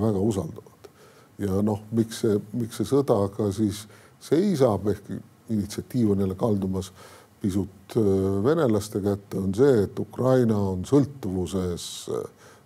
väga 0.00 0.18
usaldavad. 0.18 0.90
ja 1.38 1.62
noh, 1.62 1.84
miks 1.92 2.24
see, 2.24 2.40
miks 2.52 2.80
see 2.80 2.88
sõda 2.88 3.20
ka 3.30 3.52
siis 3.54 3.84
seisab, 4.20 4.88
ehk 4.90 5.12
initsiatiiv 5.48 6.10
on 6.10 6.24
jälle 6.24 6.34
kaldumas 6.34 6.90
pisut 7.38 7.94
venelaste 8.42 8.98
kätte, 9.00 9.38
on 9.38 9.54
see, 9.54 9.84
et 9.84 9.98
Ukraina 9.98 10.56
on 10.72 10.82
sõltuvuses 10.88 11.84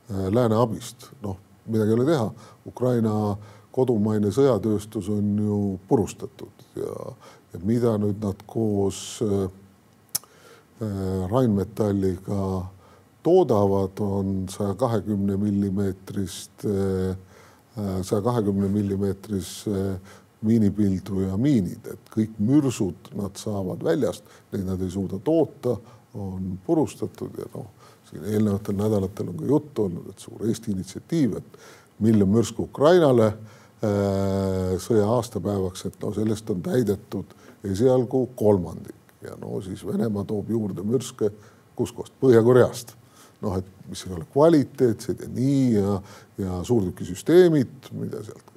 lääne 0.08 0.56
abist. 0.56 1.10
noh, 1.20 1.36
midagi 1.66 1.92
ei 1.92 1.98
ole 1.98 2.06
teha, 2.08 2.28
Ukraina 2.66 3.14
kodumaine 3.72 4.32
sõjatööstus 4.34 5.08
on 5.12 5.32
ju 5.38 5.58
purustatud 5.88 6.66
ja, 6.76 6.96
ja 7.54 7.60
mida 7.64 7.96
nüüd 8.00 8.20
nad 8.24 8.42
koos 8.46 9.20
äh, 9.24 9.46
Äh, 10.82 11.28
Rheinmetalliga 11.30 12.66
toodavad, 13.22 14.00
on 14.00 14.48
saja 14.50 14.74
kahekümne 14.74 15.36
millimeetrist, 15.36 16.64
äh, 16.64 17.16
saja 18.02 18.22
kahekümne 18.22 18.68
millimeetrise 18.68 20.00
miinipildu 20.42 21.20
ja 21.28 21.36
miinid, 21.38 21.86
et 21.86 22.10
kõik 22.10 22.34
mürsud 22.42 23.12
nad 23.14 23.38
saavad 23.38 23.84
väljast, 23.84 24.26
neid 24.50 24.66
nad 24.66 24.82
ei 24.82 24.90
suuda 24.90 25.20
toota, 25.22 25.76
on 26.18 26.56
purustatud 26.66 27.38
ja 27.38 27.46
noh, 27.54 27.70
siin 28.12 28.24
eelnevatel 28.34 28.76
nädalatel 28.76 29.28
on 29.32 29.36
ka 29.40 29.46
juttu 29.48 29.86
olnud, 29.88 30.10
et 30.12 30.18
suur 30.18 30.46
Eesti 30.46 30.74
initsiatiiv, 30.76 31.36
et 31.40 31.62
miljon 32.04 32.28
mürsku 32.28 32.68
Ukrainale 32.68 33.28
äh, 33.32 34.74
sõja 34.82 35.08
aastapäevaks, 35.16 35.86
et 35.88 36.02
no 36.02 36.12
sellest 36.14 36.50
on 36.52 36.62
täidetud 36.62 37.36
esialgu 37.64 38.26
kolmandik 38.36 38.98
ja 39.22 39.36
no 39.40 39.60
siis 39.64 39.86
Venemaa 39.86 40.24
toob 40.28 40.50
juurde 40.50 40.84
mürske 40.86 41.30
kuskohast, 41.78 42.14
Põhja-Koreast. 42.20 42.96
noh, 43.42 43.56
et 43.58 43.88
mis 43.90 44.04
ei 44.06 44.12
ole 44.14 44.26
kvaliteetsed 44.30 45.24
ja 45.24 45.28
nii 45.34 45.62
ja, 45.74 45.94
ja 46.38 46.60
suurtükisüsteemid, 46.62 47.88
mida 47.98 48.20
sealt 48.22 48.52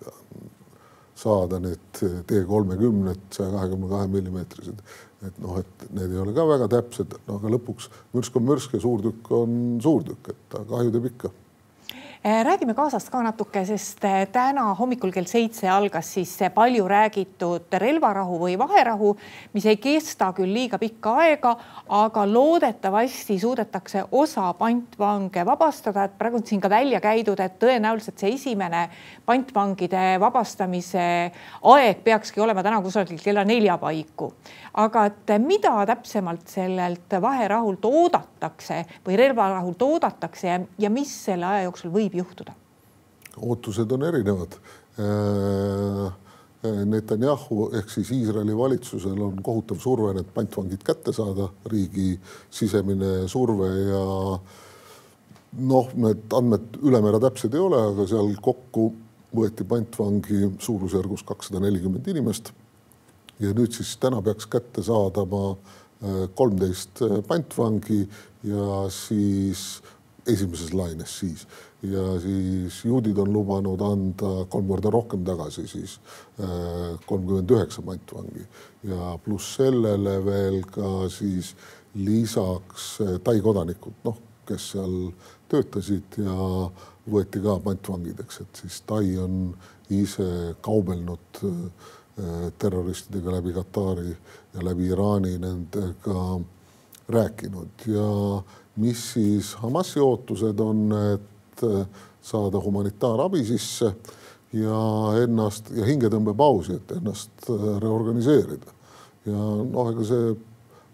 saada, 1.16 1.60
need 1.64 2.02
T 2.28 2.44
kolmekümned, 2.48 3.24
saja 3.34 3.50
kahekümne 3.56 3.90
kahe 3.90 4.08
millimeetrised. 4.12 4.84
Et 5.28 5.40
noh, 5.44 5.58
et 5.62 5.88
need 5.92 6.14
ei 6.14 6.22
ole 6.22 6.36
ka 6.36 6.46
väga 6.50 6.70
täpsed, 6.76 7.18
no 7.28 7.40
aga 7.40 7.54
lõpuks 7.56 7.90
mürsk 8.16 8.38
on 8.40 8.48
mürsk 8.50 8.78
ja 8.78 8.84
suurtükk 8.84 9.32
on 9.36 9.58
suurtükk, 9.84 10.32
et 10.34 10.46
ta 10.54 10.64
kahju 10.70 10.94
teeb 10.96 11.10
ikka 11.12 11.32
räägime 12.26 12.74
Gazast 12.74 13.12
ka 13.14 13.20
natuke, 13.22 13.62
sest 13.70 14.02
eh, 14.04 14.24
täna 14.34 14.64
hommikul 14.74 15.12
kell 15.14 15.28
seitse 15.30 15.68
algas 15.70 16.08
siis 16.16 16.32
see 16.40 16.48
palju 16.50 16.88
räägitud 16.90 17.76
relvarahu 17.78 18.40
või 18.42 18.56
vaherahu, 18.58 19.12
mis 19.54 19.68
ei 19.70 19.78
kesta 19.78 20.32
küll 20.34 20.50
liiga 20.50 20.80
pikka 20.82 21.14
aega, 21.22 21.52
aga 21.94 22.24
loodetavasti 22.26 23.38
suudetakse 23.44 24.08
osa 24.12 24.48
pantvange 24.58 25.44
vabastada, 25.46 26.08
et 26.08 26.16
praegu 26.18 26.40
on 26.42 26.48
siin 26.50 26.64
ka 26.64 26.72
välja 26.74 26.98
käidud, 27.04 27.44
et 27.46 27.60
tõenäoliselt 27.62 28.18
see 28.18 28.34
esimene 28.40 28.88
pantvangide 29.30 30.18
vabastamise 30.26 31.06
aeg 31.76 32.02
peakski 32.10 32.42
olema 32.42 32.66
täna 32.66 32.82
kusagil 32.82 33.22
kella 33.22 33.46
nelja 33.46 33.78
paiku. 33.78 34.32
aga 34.74 35.06
et 35.06 35.38
mida 35.40 35.86
täpsemalt 35.88 36.50
sellelt 36.52 37.14
vaherahult 37.22 37.86
oodatakse 37.86 38.82
või 39.06 39.16
relvarahult 39.16 39.82
oodatakse 39.82 40.48
ja, 40.48 40.60
ja 40.80 40.90
mis 40.90 41.14
selle 41.30 41.46
aja 41.46 41.70
jooksul 41.70 41.94
võib 41.94 42.15
võib 42.16 42.24
juhtuda? 42.24 42.56
ootused 43.36 43.92
on 43.92 44.04
erinevad. 44.08 44.54
Äh, 45.00 46.14
Netanyahu 46.86 47.70
ehk 47.78 47.90
siis 47.92 48.10
Iisraeli 48.16 48.56
valitsusel 48.58 49.20
on 49.22 49.42
kohutav 49.44 49.78
surve 49.84 50.14
need 50.16 50.30
pantvangid 50.34 50.82
kätte 50.88 51.14
saada, 51.14 51.50
riigi 51.70 52.16
sisemine 52.50 53.28
surve 53.28 53.68
ja 53.90 54.06
noh, 55.68 55.92
need 55.94 56.34
andmed 56.34 56.80
ülemäära 56.82 57.20
täpsed 57.28 57.54
ei 57.54 57.62
ole, 57.62 57.82
aga 57.92 58.08
seal 58.10 58.32
kokku 58.42 58.88
võeti 59.36 59.68
pantvangi 59.68 60.56
suurusjärgus 60.64 61.26
kakssada 61.28 61.60
nelikümmend 61.60 62.08
inimest. 62.08 62.54
ja 63.40 63.52
nüüd 63.52 63.76
siis 63.76 63.98
täna 64.00 64.22
peaks 64.24 64.48
kätte 64.48 64.84
saadama 64.84 65.44
äh, 65.52 66.30
kolmteist 66.40 67.04
pantvangi 67.28 68.08
ja 68.48 68.86
siis 68.90 69.84
esimeses 70.28 70.74
laines 70.74 71.20
siis. 71.20 71.46
Ja 71.86 72.20
siis 72.22 72.80
juudid 72.86 73.18
on 73.22 73.34
lubanud 73.34 73.82
anda 73.86 74.46
kolm 74.50 74.68
korda 74.68 74.90
rohkem 74.94 75.26
tagasi, 75.26 75.68
siis 75.70 76.00
äh, 76.40 76.96
kolmkümmend 77.06 77.52
üheksa 77.52 77.84
pantvangi 77.86 78.46
ja 78.90 79.18
pluss 79.24 79.56
sellele 79.60 80.18
veel 80.26 80.64
ka 80.72 81.10
siis 81.14 81.54
lisaks 81.96 82.96
äh, 83.06 83.20
Tai 83.24 83.38
kodanikud, 83.42 84.00
noh, 84.08 84.18
kes 84.46 84.72
seal 84.74 84.98
töötasid 85.52 86.18
ja 86.22 86.36
võeti 87.12 87.42
ka 87.44 87.60
pantvangideks, 87.62 88.42
et 88.42 88.64
siis 88.64 88.82
Tai 88.90 89.06
on 89.22 89.38
ise 89.94 90.56
kaubelnud 90.66 91.44
äh, 91.46 92.50
terroristidega 92.58 93.38
läbi 93.38 93.54
Katari 93.54 94.10
ja 94.56 94.66
läbi 94.66 94.90
Iraani 94.90 95.38
nendega 95.38 96.40
rääkinud. 97.10 97.86
Ja 97.88 98.42
mis 98.82 99.02
siis 99.14 99.54
Hamasi 99.62 100.00
ootused 100.04 100.60
on, 100.60 100.88
et 101.14 101.64
saada 102.26 102.60
humanitaarabi 102.60 103.44
sisse 103.46 103.92
ja 104.56 104.80
ennast 105.24 105.70
ja 105.76 105.86
hingetõmbepausi, 105.88 106.80
et 106.80 106.98
ennast 106.98 107.48
reorganiseerida. 107.84 108.74
ja 109.26 109.46
noh, 109.64 109.92
ega 109.92 110.06
see 110.06 110.36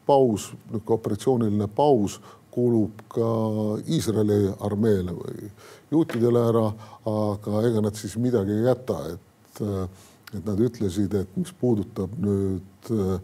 paus, 0.08 0.52
niisugune 0.70 0.98
operatsiooniline 0.98 1.68
paus 1.76 2.20
kuulub 2.52 3.04
ka 3.12 3.28
Iisraeli 3.88 4.52
armeele 4.60 5.14
või 5.16 5.52
juutidele 5.92 6.42
ära, 6.52 6.66
aga 7.08 7.64
ega 7.68 7.84
nad 7.86 7.98
siis 8.00 8.18
midagi 8.20 8.58
ei 8.58 8.66
jäta, 8.68 8.98
et, 9.14 9.62
et 10.36 10.44
nad 10.46 10.60
ütlesid, 10.60 11.16
et 11.16 11.38
mis 11.40 11.52
puudutab 11.60 12.16
nüüd 12.20 12.92
äh, 12.92 13.16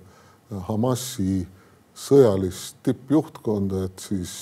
Hamasi 0.70 1.42
sõjalist 1.98 2.77
tippjuhtkonda, 2.86 3.86
et 3.88 4.04
siis 4.10 4.34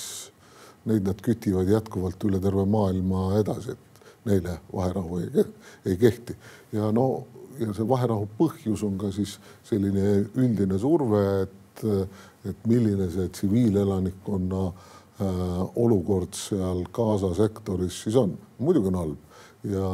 neid 0.86 1.06
nad 1.08 1.20
kütivad 1.24 1.68
jätkuvalt 1.70 2.24
üle 2.28 2.40
terve 2.42 2.66
maailma 2.68 3.30
edasi, 3.40 3.74
et 3.74 4.02
neile 4.28 4.58
vaherahu 4.72 5.22
ei, 5.22 5.46
ei 5.86 5.96
kehti 6.00 6.36
ja 6.76 6.90
no 6.94 7.26
ja 7.60 7.72
see 7.74 7.86
vaherahu 7.88 8.28
põhjus 8.38 8.82
on 8.86 8.98
ka 9.00 9.10
siis 9.14 9.38
selline 9.66 10.26
üldine 10.36 10.78
surve, 10.80 11.22
et 11.46 11.52
et 12.46 12.56
milline 12.68 13.10
see 13.12 13.28
tsiviilelanikkonna 13.36 14.62
äh, 14.66 15.24
olukord 15.76 16.32
seal 16.38 16.84
Gaza 16.94 17.34
sektoris 17.36 18.02
siis 18.04 18.16
on. 18.16 18.38
muidugi 18.58 18.88
on 18.88 18.94
halb 19.00 19.18
ja 19.66 19.88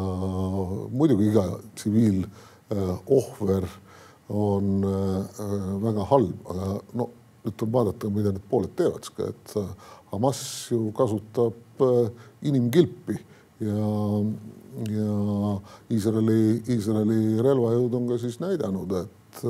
muidugi 0.93 1.25
iga 1.33 1.45
tsiviilohver 1.75 3.65
äh, 3.67 3.71
on 4.29 4.85
äh, 4.87 5.27
väga 5.83 6.05
halb, 6.13 6.37
aga 6.55 6.67
no 6.95 7.11
nüüd 7.43 7.57
tuleb 7.59 7.75
vaadata, 7.75 8.11
mida 8.15 8.33
need 8.35 8.45
pooled 8.51 8.75
teevad, 8.79 9.09
et 9.29 9.57
Hamas 10.13 10.43
ju 10.71 10.93
kasutab 10.95 11.83
inimkilpi 12.45 13.17
ja, 13.65 13.89
ja 14.93 15.57
Iisraeli, 15.93 16.63
Iisraeli 16.71 17.43
relvajõud 17.43 17.99
on 17.99 18.09
ka 18.13 18.19
siis 18.23 18.39
näidanud, 18.43 18.95
et, 19.03 19.43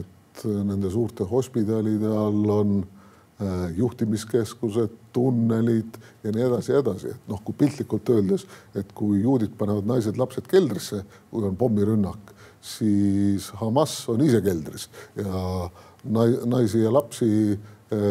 et 0.00 0.46
nende 0.46 0.90
suurte 0.92 1.26
hospidalide 1.28 2.10
all 2.14 2.54
on 2.54 2.74
äh, 2.80 3.68
juhtimiskeskused, 3.76 4.96
tunnelid 5.12 5.96
ja 6.24 6.32
nii 6.34 6.44
edasi 6.46 6.72
ja 6.72 6.80
edasi, 6.84 7.14
et 7.14 7.30
noh, 7.30 7.40
kui 7.44 7.56
piltlikult 7.58 8.12
öeldes, 8.14 8.44
et 8.78 8.92
kui 8.96 9.22
juudid 9.24 9.56
panevad 9.58 9.88
naised-lapsed 9.90 10.46
keldrisse, 10.50 11.02
kui 11.32 11.46
on 11.48 11.56
pommirünnak, 11.58 12.34
siis 12.62 13.48
Hamas 13.58 13.96
on 14.12 14.22
ise 14.22 14.42
keldris 14.44 14.86
ja 15.18 15.70
naisi 16.04 16.82
ja 16.82 16.92
lapsi 16.92 17.52
äh, 17.52 17.58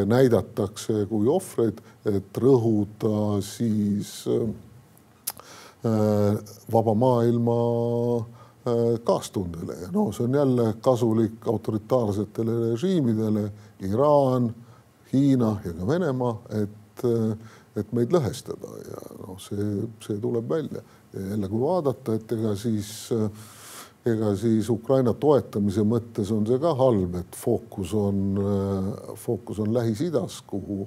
näidatakse 0.05 1.05
kui 1.09 1.27
ohvreid, 1.27 1.81
et 2.05 2.37
rõhuda 2.37 3.41
siis 3.45 4.25
äh, 4.29 4.49
vaba 6.73 6.93
maailma 6.93 7.55
kaastundele. 9.03 9.77
Ja 9.81 9.87
no 9.95 10.09
see 10.11 10.25
on 10.27 10.33
jälle 10.35 10.65
kasulik 10.83 11.47
autoritaarsetele 11.47 12.57
režiimidele, 12.73 13.45
Iraan, 13.87 14.49
Hiina 15.13 15.55
ja 15.63 15.71
ka 15.73 15.87
Venemaa, 15.87 16.33
et, 16.59 17.05
et 17.79 17.93
meid 17.95 18.11
lõhestada 18.13 18.73
ja 18.83 18.99
noh, 19.23 19.39
see, 19.41 19.87
see 20.03 20.19
tuleb 20.21 20.51
välja. 20.51 20.83
Ja 21.15 21.23
jälle, 21.31 21.49
kui 21.49 21.63
vaadata, 21.63 22.19
et 22.19 22.35
ega 22.35 22.51
siis 22.59 22.91
äh, 23.15 23.31
ega 24.07 24.31
siis 24.39 24.69
Ukraina 24.71 25.13
toetamise 25.13 25.83
mõttes 25.87 26.31
on 26.31 26.45
see 26.47 26.59
ka 26.61 26.71
halb, 26.79 27.17
et 27.19 27.35
fookus 27.35 27.93
on, 27.97 28.39
fookus 29.19 29.59
on 29.59 29.73
Lähis-Idas, 29.75 30.39
kuhu 30.47 30.85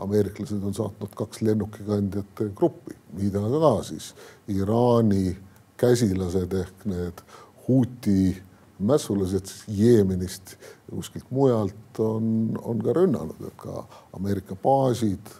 ameeriklased 0.00 0.64
on 0.64 0.76
saatnud 0.76 1.14
kaks 1.16 1.42
lennukikandjate 1.44 2.50
gruppi, 2.56 2.96
mida 3.16 3.40
ka 3.40 3.72
siis? 3.88 4.12
Iraani 4.48 5.36
käsilased 5.80 6.52
ehk 6.60 6.86
need 6.88 7.24
huuti 7.66 8.36
mässulased 8.80 9.48
Jeemenist 9.76 10.56
ja 10.56 10.94
kuskilt 10.94 11.28
mujalt 11.30 12.00
on, 12.00 12.56
on 12.62 12.80
ka 12.84 12.96
rünnanud, 12.96 13.40
et 13.46 13.56
ka 13.60 13.84
Ameerika 14.16 14.56
baasid 14.56 15.32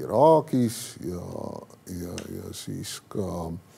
Iraagis 0.00 0.96
ja, 1.04 1.24
ja, 1.90 2.14
ja 2.36 2.52
siis 2.56 3.00
ka 3.12 3.26
äh, 3.48 3.69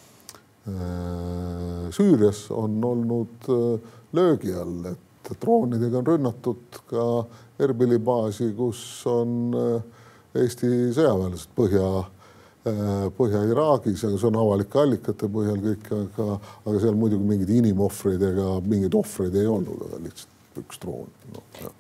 Süürias 1.93 2.45
on 2.55 2.77
olnud 2.85 3.49
äh, 3.51 3.95
löögi 4.15 4.53
all, 4.55 4.93
et 4.93 5.33
droonidega 5.43 5.99
on 5.99 6.07
rünnatud 6.07 6.83
ka 6.91 7.07
Erbili 7.63 7.99
baasi, 7.99 8.53
kus 8.57 8.83
on 9.11 9.57
äh, 9.59 9.83
Eesti 10.43 10.71
sõjaväelased 10.95 11.51
põhja 11.59 11.89
Äh, 12.63 13.09
Põhja-Iraagis, 13.19 14.05
aga 14.07 14.19
see 14.21 14.29
on 14.29 14.37
avalike 14.39 14.79
allikate 14.79 15.27
põhjal 15.35 15.57
kõik, 15.65 15.89
aga, 15.97 16.37
aga 16.63 16.83
seal 16.85 16.95
muidugi 16.95 17.27
mingeid 17.27 17.49
inimohvreid 17.57 18.23
ega 18.23 18.45
mingeid 18.63 18.95
ohvreid 18.95 19.35
ei 19.35 19.49
olnud, 19.51 19.81
aga 19.89 19.99
lihtsalt 20.05 20.61
üks 20.61 20.79
droon 20.79 21.09
no,. 21.33 21.73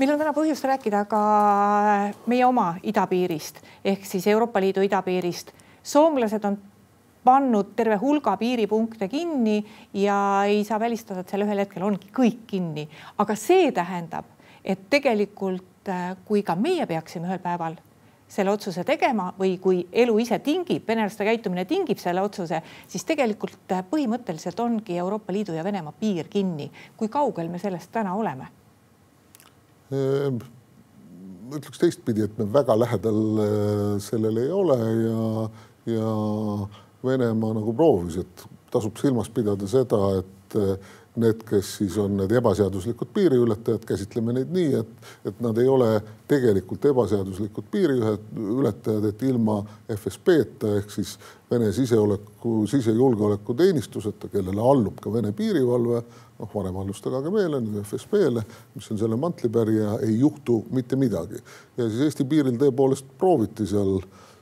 meil 0.00 0.14
on 0.14 0.22
täna 0.22 0.32
põhjust 0.32 0.64
rääkida 0.64 1.02
ka 1.10 1.20
meie 2.32 2.46
oma 2.48 2.70
idapiirist 2.80 3.60
ehk 3.84 4.08
siis 4.08 4.30
Euroopa 4.32 4.64
Liidu 4.64 4.80
idapiirist. 4.88 5.52
soomlased 5.84 6.48
on 6.48 6.56
pannud 7.24 7.74
terve 7.76 7.98
hulga 8.00 8.36
piiripunkte 8.40 9.08
kinni 9.08 9.58
ja 9.94 10.44
ei 10.48 10.64
saa 10.64 10.80
välistada, 10.80 11.20
et 11.20 11.32
seal 11.32 11.44
ühel 11.44 11.62
hetkel 11.64 11.84
ongi 11.84 12.10
kõik 12.16 12.46
kinni, 12.50 12.86
aga 13.18 13.36
see 13.36 13.70
tähendab, 13.76 14.28
et 14.64 14.88
tegelikult 14.90 15.88
äh, 15.92 16.14
kui 16.24 16.42
ka 16.46 16.56
meie 16.56 16.86
peaksime 16.88 17.28
ühel 17.28 17.42
päeval 17.42 17.78
selle 18.30 18.52
otsuse 18.54 18.84
tegema 18.86 19.32
või 19.38 19.56
kui 19.62 19.80
elu 19.92 20.14
ise 20.22 20.38
tingib, 20.44 20.84
venelaste 20.86 21.26
käitumine 21.26 21.64
tingib 21.68 21.98
selle 21.98 22.22
otsuse, 22.22 22.62
siis 22.88 23.04
tegelikult 23.08 23.74
äh, 23.74 23.82
põhimõtteliselt 23.90 24.60
ongi 24.62 24.98
Euroopa 25.02 25.34
Liidu 25.34 25.56
ja 25.56 25.66
Venemaa 25.66 25.96
piir 25.98 26.30
kinni. 26.30 26.70
kui 26.96 27.08
kaugel 27.08 27.50
me 27.50 27.58
sellest 27.58 27.90
täna 27.92 28.14
oleme? 28.14 28.46
Ehm, 29.90 30.38
ma 31.50 31.58
ütleks 31.58 31.82
teistpidi, 31.82 32.22
et 32.22 32.38
me 32.38 32.46
väga 32.52 32.78
lähedal 32.78 33.42
äh, 33.42 33.98
sellele 33.98 34.46
ei 34.46 34.52
ole 34.54 34.78
ja, 35.02 35.48
ja 35.96 36.14
Venemaa 37.04 37.54
nagu 37.56 37.74
proovis, 37.76 38.20
et 38.20 38.46
tasub 38.70 38.98
silmas 39.00 39.30
pidada 39.32 39.68
seda, 39.68 40.00
et 40.20 40.56
äh, 40.58 40.90
need, 41.20 41.42
kes 41.46 41.72
siis 41.80 41.96
on 41.98 42.14
need 42.20 42.32
ebaseaduslikud 42.38 43.10
piiriületajad, 43.14 43.84
käsitleme 43.86 44.34
neid 44.36 44.52
nii, 44.54 44.70
et, 44.78 44.90
et 45.26 45.40
nad 45.42 45.58
ei 45.58 45.68
ole 45.68 45.88
tegelikult 46.30 46.84
ebaseaduslikud 46.92 47.66
piiriületajad, 47.72 49.08
et 49.10 49.22
ilma 49.26 49.60
FSB-ta 49.96 50.76
ehk 50.80 50.98
siis 50.98 51.18
Vene 51.50 51.72
siseoleku, 51.74 52.60
sisejulgeolekuteenistuseta, 52.70 54.28
kellele 54.30 54.62
allub 54.62 55.00
ka 55.02 55.10
Vene 55.10 55.32
piirivalve, 55.34 56.02
noh, 56.38 56.52
varem 56.54 56.76
allus 56.78 57.02
ta 57.02 57.10
KGB-le, 57.10 57.58
nüüd 57.64 57.80
FSB-le, 57.82 58.44
mis 58.76 58.90
on 58.94 59.00
selle 59.00 59.18
mantlipärija, 59.18 59.96
ei 60.06 60.14
juhtu 60.20 60.60
mitte 60.70 60.96
midagi. 60.96 61.42
ja 61.76 61.88
siis 61.88 62.06
Eesti 62.06 62.28
piiril 62.30 62.60
tõepoolest 62.60 63.10
prooviti 63.18 63.66
seal 63.66 63.98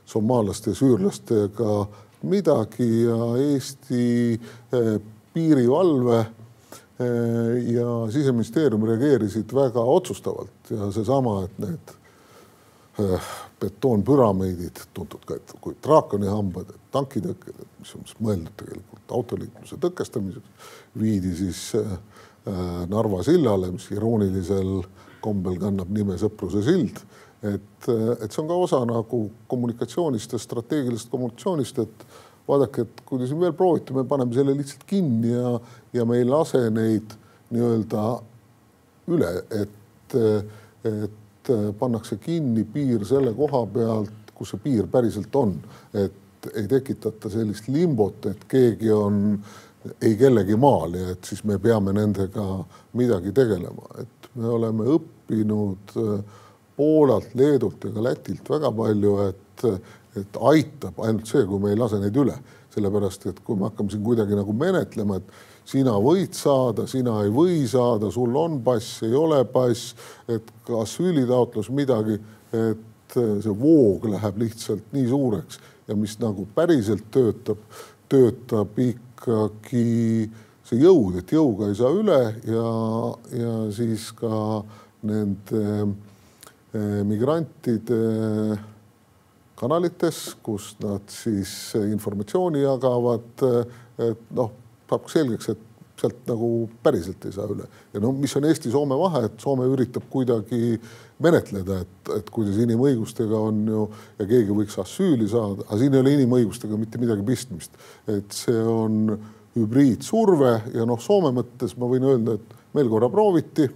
somaallaste 0.09 0.75
ja 0.75 0.77
süürlastega 0.77 1.79
midagi 2.23 2.89
ja 3.05 3.29
Eesti 3.39 4.09
eh, 4.35 4.95
piirivalve 5.33 6.25
Äh, 6.99 7.71
ja 7.73 8.11
siseministeerium 8.11 8.83
reageerisid 8.83 9.53
väga 9.55 9.79
otsustavalt 9.79 10.67
ja 10.69 10.89
seesama, 10.91 11.45
et 11.45 11.59
need 11.63 11.91
äh, 12.99 13.29
betoonpüramiidid, 13.61 14.81
tuntud 14.93 15.23
ka 15.27 15.37
kui 15.63 15.77
draakonihambad, 15.85 16.73
tankitõkked, 16.91 17.61
mis 17.79 17.93
on 17.95 18.03
mõeldud 18.19 18.51
tegelikult 18.59 19.15
autoliikluse 19.15 19.79
tõkestamiseks, 19.79 20.73
viidi 20.99 21.31
siis 21.39 21.61
Narva 22.89 23.19
sillale, 23.23 23.69
mis 23.71 23.85
iroonilisel 23.93 24.79
kombel 25.21 25.59
kannab 25.61 25.91
nime 25.93 26.15
Sõpruse 26.19 26.63
sild. 26.65 26.99
Et, 27.43 27.89
et 27.89 28.31
see 28.31 28.41
on 28.43 28.49
ka 28.49 28.57
osa 28.65 28.81
nagu 28.87 29.21
kommunikatsioonist 29.47 30.35
ja 30.35 30.41
strateegilisest 30.41 31.11
kommunikatsioonist, 31.11 31.79
et 31.85 32.05
vaadake, 32.49 32.85
et 32.85 33.03
kui 33.05 33.21
te 33.21 33.29
siin 33.29 33.39
veel 33.41 33.55
proovite, 33.57 33.93
me 33.95 34.05
paneme 34.09 34.35
selle 34.35 34.55
lihtsalt 34.57 34.83
kinni 34.89 35.31
ja, 35.31 35.53
ja 35.93 36.05
me 36.09 36.19
ei 36.19 36.27
lase 36.27 36.65
neid 36.73 37.13
nii-öelda 37.53 38.05
üle, 39.09 39.31
et, 39.57 40.17
et 40.85 41.53
pannakse 41.79 42.19
kinni 42.21 42.65
piir 42.69 43.05
selle 43.07 43.33
koha 43.37 43.63
pealt, 43.73 44.33
kus 44.37 44.53
see 44.53 44.63
piir 44.63 44.89
päriselt 44.91 45.35
on, 45.35 45.55
et 45.97 46.51
ei 46.55 46.67
tekitata 46.71 47.31
sellist 47.31 47.67
limbot, 47.71 48.29
et 48.29 48.45
keegi 48.49 48.91
on 48.95 49.39
ei 50.03 50.15
kellegi 50.19 50.55
maal 50.59 50.95
ja 50.95 51.13
et 51.13 51.27
siis 51.27 51.43
me 51.47 51.57
peame 51.59 51.93
nendega 51.95 52.45
midagi 52.99 53.31
tegelema, 53.35 53.87
et 54.01 54.29
me 54.35 54.47
oleme 54.51 54.87
õppinud 54.95 55.95
Poolalt, 56.79 57.35
Leedult 57.35 57.83
ja 57.83 57.91
ka 57.91 58.03
Lätilt 58.07 58.49
väga 58.55 58.71
palju, 58.71 59.15
et 59.27 59.67
et 60.17 60.39
aitab 60.49 60.97
ainult 61.05 61.29
see, 61.29 61.43
kui 61.45 61.61
me 61.61 61.69
ei 61.73 61.77
lase 61.77 61.99
neid 62.01 62.15
üle, 62.17 62.33
sellepärast 62.73 63.27
et 63.29 63.39
kui 63.45 63.57
me 63.59 63.67
hakkame 63.67 63.91
siin 63.93 64.01
kuidagi 64.03 64.37
nagu 64.37 64.55
menetlema, 64.57 65.19
et 65.19 65.69
sina 65.69 65.93
võid 66.01 66.33
saada, 66.37 66.87
sina 66.89 67.19
ei 67.25 67.31
või 67.33 67.61
saada, 67.69 68.09
sul 68.13 68.33
on 68.39 68.57
pass, 68.65 69.03
ei 69.05 69.13
ole 69.15 69.43
pass, 69.53 69.93
et 70.31 70.49
asüülitaotlus 70.79 71.69
midagi, 71.75 72.17
et 72.55 73.15
see 73.15 73.53
voog 73.61 74.09
läheb 74.09 74.41
lihtsalt 74.41 74.93
nii 74.95 75.07
suureks. 75.09 75.61
Ja 75.89 75.95
mis 75.97 76.17
nagu 76.21 76.45
päriselt 76.55 77.07
töötab, 77.13 77.61
töötab 78.09 78.77
ikkagi 78.81 80.29
see 80.69 80.81
jõud, 80.83 81.17
et 81.21 81.33
jõuga 81.33 81.69
ei 81.69 81.77
saa 81.77 81.89
üle 81.93 82.19
ja, 82.49 82.67
ja 83.33 83.55
siis 83.73 84.11
ka 84.17 84.61
nende 85.09 85.63
migrantide 86.73 87.97
kanalites, 89.59 90.19
kus 90.45 90.75
nad 90.83 91.09
siis 91.11 91.73
informatsiooni 91.79 92.61
jagavad, 92.61 93.43
et 94.05 94.35
noh, 94.37 94.53
saab 94.89 95.09
selgeks, 95.11 95.49
et 95.53 95.65
sealt 95.99 96.21
nagu 96.29 96.49
päriselt 96.83 97.25
ei 97.27 97.33
saa 97.35 97.47
üle. 97.51 97.65
ja 97.93 98.01
no 98.03 98.11
mis 98.15 98.35
on 98.37 98.47
Eesti-Soome 98.47 98.97
vahe, 98.99 99.25
et 99.27 99.41
Soome 99.43 99.67
üritab 99.71 100.05
kuidagi 100.11 100.77
menetleda, 101.23 101.81
et, 101.83 102.11
et 102.15 102.29
kuidas 102.33 102.59
inimõigustega 102.63 103.41
on 103.49 103.65
ju 103.67 103.83
ja 104.21 104.29
keegi 104.29 104.55
võiks 104.61 104.79
asüüli 104.79 105.27
saada, 105.31 105.65
aga 105.67 105.81
siin 105.81 105.97
ei 105.97 106.03
ole 106.03 106.15
inimõigustega 106.19 106.79
mitte 106.79 107.01
midagi 107.01 107.25
pistmist. 107.27 107.75
et 108.07 108.31
see 108.35 108.63
on 108.63 109.17
hübriidsurve 109.57 110.53
ja 110.77 110.87
noh, 110.87 111.01
Soome 111.03 111.33
mõttes 111.35 111.75
ma 111.79 111.89
võin 111.91 112.07
öelda, 112.07 112.37
et 112.39 112.57
meil 112.77 112.91
korra 112.91 113.11
prooviti. 113.11 113.67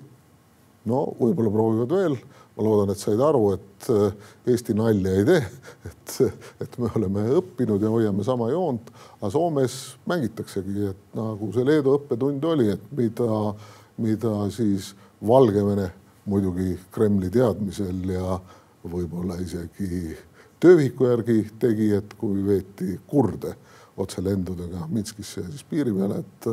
no 0.85 1.05
võib-olla 1.19 1.51
proovivad 1.51 1.97
veel 1.99 2.17
ma 2.53 2.65
loodan, 2.65 2.93
et 2.93 3.01
said 3.01 3.21
aru, 3.23 3.53
et 3.55 3.87
äh, 3.89 4.33
Eesti 4.53 4.75
nalja 4.77 5.13
ei 5.17 5.25
tee, 5.25 5.43
et, 5.89 6.15
et 6.65 6.77
me 6.81 6.91
oleme 6.97 7.25
õppinud 7.39 7.81
ja 7.81 7.91
hoiame 7.93 8.25
sama 8.25 8.49
joont, 8.53 8.91
aga 9.19 9.31
Soomes 9.33 9.77
mängitaksegi, 10.09 10.91
et 10.91 11.17
nagu 11.17 11.49
see 11.55 11.65
Leedu 11.67 11.97
õppetund 11.97 12.45
oli, 12.51 12.69
et 12.75 12.91
mida, 12.97 13.29
mida 14.03 14.35
siis 14.53 14.93
Valgevene 15.23 15.89
muidugi 16.29 16.75
Kremli 16.93 17.31
teadmisel 17.33 18.03
ja 18.11 18.37
võib-olla 18.83 19.39
isegi 19.41 20.13
töövihiku 20.63 21.07
järgi 21.09 21.37
tegi, 21.59 21.89
et 21.97 22.13
kui 22.19 22.43
veeti 22.45 22.97
kurde 23.07 23.55
otselendudega 23.99 24.87
Minskisse 24.91 25.41
ja 25.41 25.49
siis 25.49 25.65
piiri 25.67 25.93
peale, 25.95 26.21
et, 26.21 26.47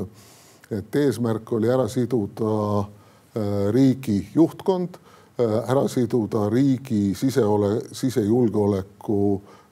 et 0.80 0.98
eesmärk 1.02 1.52
oli 1.56 1.70
ära 1.70 1.86
siduda 1.90 2.56
äh, 2.80 3.68
riigi 3.74 4.22
juhtkond 4.34 4.98
ära 5.40 5.86
siduda 5.90 6.46
riigi 6.52 7.14
siseole, 7.18 7.76
sisejulgeoleku 7.96 9.20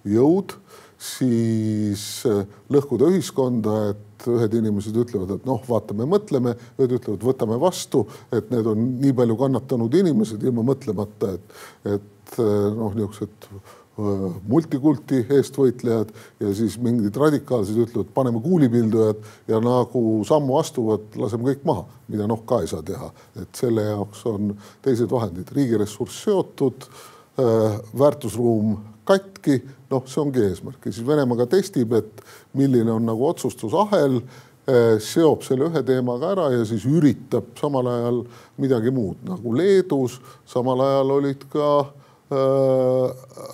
jõud, 0.08 0.54
siis 0.98 2.04
äh, 2.26 2.44
lõhkuda 2.74 3.08
ühiskonda, 3.12 3.78
et 3.92 4.28
ühed 4.28 4.54
inimesed 4.58 4.96
ütlevad, 4.98 5.36
et 5.36 5.44
noh, 5.46 5.60
vaatame, 5.68 6.06
mõtleme, 6.10 6.54
ühed 6.78 6.96
ütlevad, 6.98 7.26
võtame 7.28 7.58
vastu, 7.62 8.04
et 8.34 8.50
need 8.50 8.66
on 8.66 8.88
nii 9.02 9.14
palju 9.16 9.36
kannatanud 9.38 9.94
inimesed 10.00 10.42
ilma 10.42 10.64
mõtlemata, 10.66 11.36
et, 11.38 11.60
et 11.94 12.40
äh, 12.42 12.56
noh, 12.74 12.96
niisugused 12.98 13.50
multikulti 13.98 15.24
eestvõitlejad 15.34 16.12
ja 16.40 16.52
siis 16.54 16.76
mingid 16.82 17.16
radikaalsed 17.18 17.78
ütlevad, 17.82 18.12
paneme 18.14 18.40
kuulipildujad 18.42 19.24
ja 19.50 19.58
nagu 19.62 20.02
sammu 20.28 20.58
astuvad, 20.60 21.08
laseme 21.18 21.50
kõik 21.50 21.64
maha, 21.66 21.86
mida 22.12 22.28
noh, 22.30 22.44
ka 22.46 22.60
ei 22.62 22.70
saa 22.70 22.84
teha. 22.86 23.10
et 23.42 23.58
selle 23.58 23.88
jaoks 23.88 24.24
on 24.30 24.52
teised 24.82 25.10
vahendid, 25.10 25.50
riigi 25.54 25.80
ressurss 25.82 26.22
seotud 26.28 26.86
äh,, 26.86 27.80
väärtusruum 27.98 28.76
katki, 29.08 29.62
noh, 29.90 30.04
see 30.06 30.20
ongi 30.22 30.44
eesmärk. 30.46 30.84
Ja 30.84 30.92
siis 30.92 31.06
Venemaa 31.06 31.42
ka 31.42 31.48
testib, 31.56 31.92
et 31.96 32.22
milline 32.54 32.92
on 32.92 33.06
nagu 33.08 33.26
otsustusahel 33.26 34.20
äh,, 34.20 34.98
seob 35.02 35.42
selle 35.42 35.72
ühe 35.72 35.82
teemaga 35.82 36.34
ära 36.36 36.50
ja 36.54 36.64
siis 36.68 36.86
üritab 36.86 37.50
samal 37.58 37.90
ajal 37.90 38.26
midagi 38.62 38.94
muud. 38.94 39.24
Nagu 39.26 39.58
Leedus, 39.58 40.20
samal 40.46 40.86
ajal 40.86 41.16
olid 41.18 41.48
ka 41.50 41.72
Äh, 41.88 41.97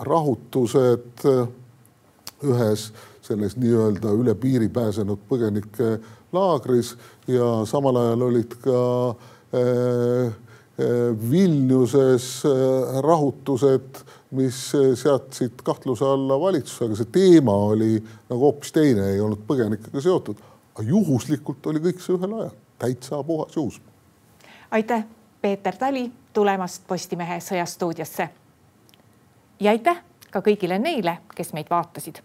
rahutused 0.01 1.27
äh, 1.31 1.49
ühes 2.45 2.93
selles 3.25 3.57
nii-öelda 3.57 4.13
üle 4.19 4.35
piiri 4.35 4.69
pääsenud 4.69 5.23
põgenike 5.29 5.99
laagris 6.35 6.95
ja 7.31 7.63
samal 7.69 7.97
ajal 8.03 8.27
olid 8.29 8.57
ka 8.65 8.81
äh, 9.55 10.35
Vilniuses 11.31 12.43
rahutused, 13.07 14.01
mis 14.35 14.57
seadsid 14.99 15.63
kahtluse 15.63 16.05
alla 16.05 16.35
valitsuse, 16.41 16.89
aga 16.89 16.99
see 16.99 17.13
teema 17.15 17.55
oli 17.69 17.93
nagu 18.03 18.41
hoopis 18.41 18.75
teine, 18.75 19.13
ei 19.13 19.21
olnud 19.23 19.47
põgenikega 19.47 20.03
seotud. 20.03 20.43
aga 20.75 20.83
juhuslikult 20.89 21.67
oli 21.71 21.79
kõik 21.79 22.03
see 22.03 22.17
ühel 22.19 22.35
ajal, 22.41 22.57
täitsa 22.83 23.23
puhas 23.23 23.55
juhus. 23.55 23.79
aitäh, 24.71 25.07
Peeter 25.41 25.77
Tali 25.79 26.09
tulemast 26.33 26.83
Postimehe 26.91 27.39
Sõjastuudiosse 27.39 28.29
ja 29.65 29.73
aitäh 29.73 30.03
ka 30.31 30.43
kõigile 30.45 30.79
neile, 30.79 31.19
kes 31.35 31.53
meid 31.57 31.71
vaatasid. 31.71 32.21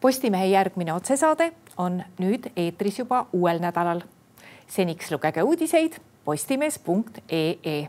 Postimehe 0.00 0.50
järgmine 0.50 0.92
otsesaade 0.92 1.52
on 1.78 2.02
nüüd 2.18 2.50
eetris 2.56 2.98
juba 2.98 3.26
uuel 3.32 3.62
nädalal. 3.62 4.02
seniks 4.72 5.10
lugege 5.10 5.42
uudiseid 5.42 5.98
postimees.ee 6.24 7.88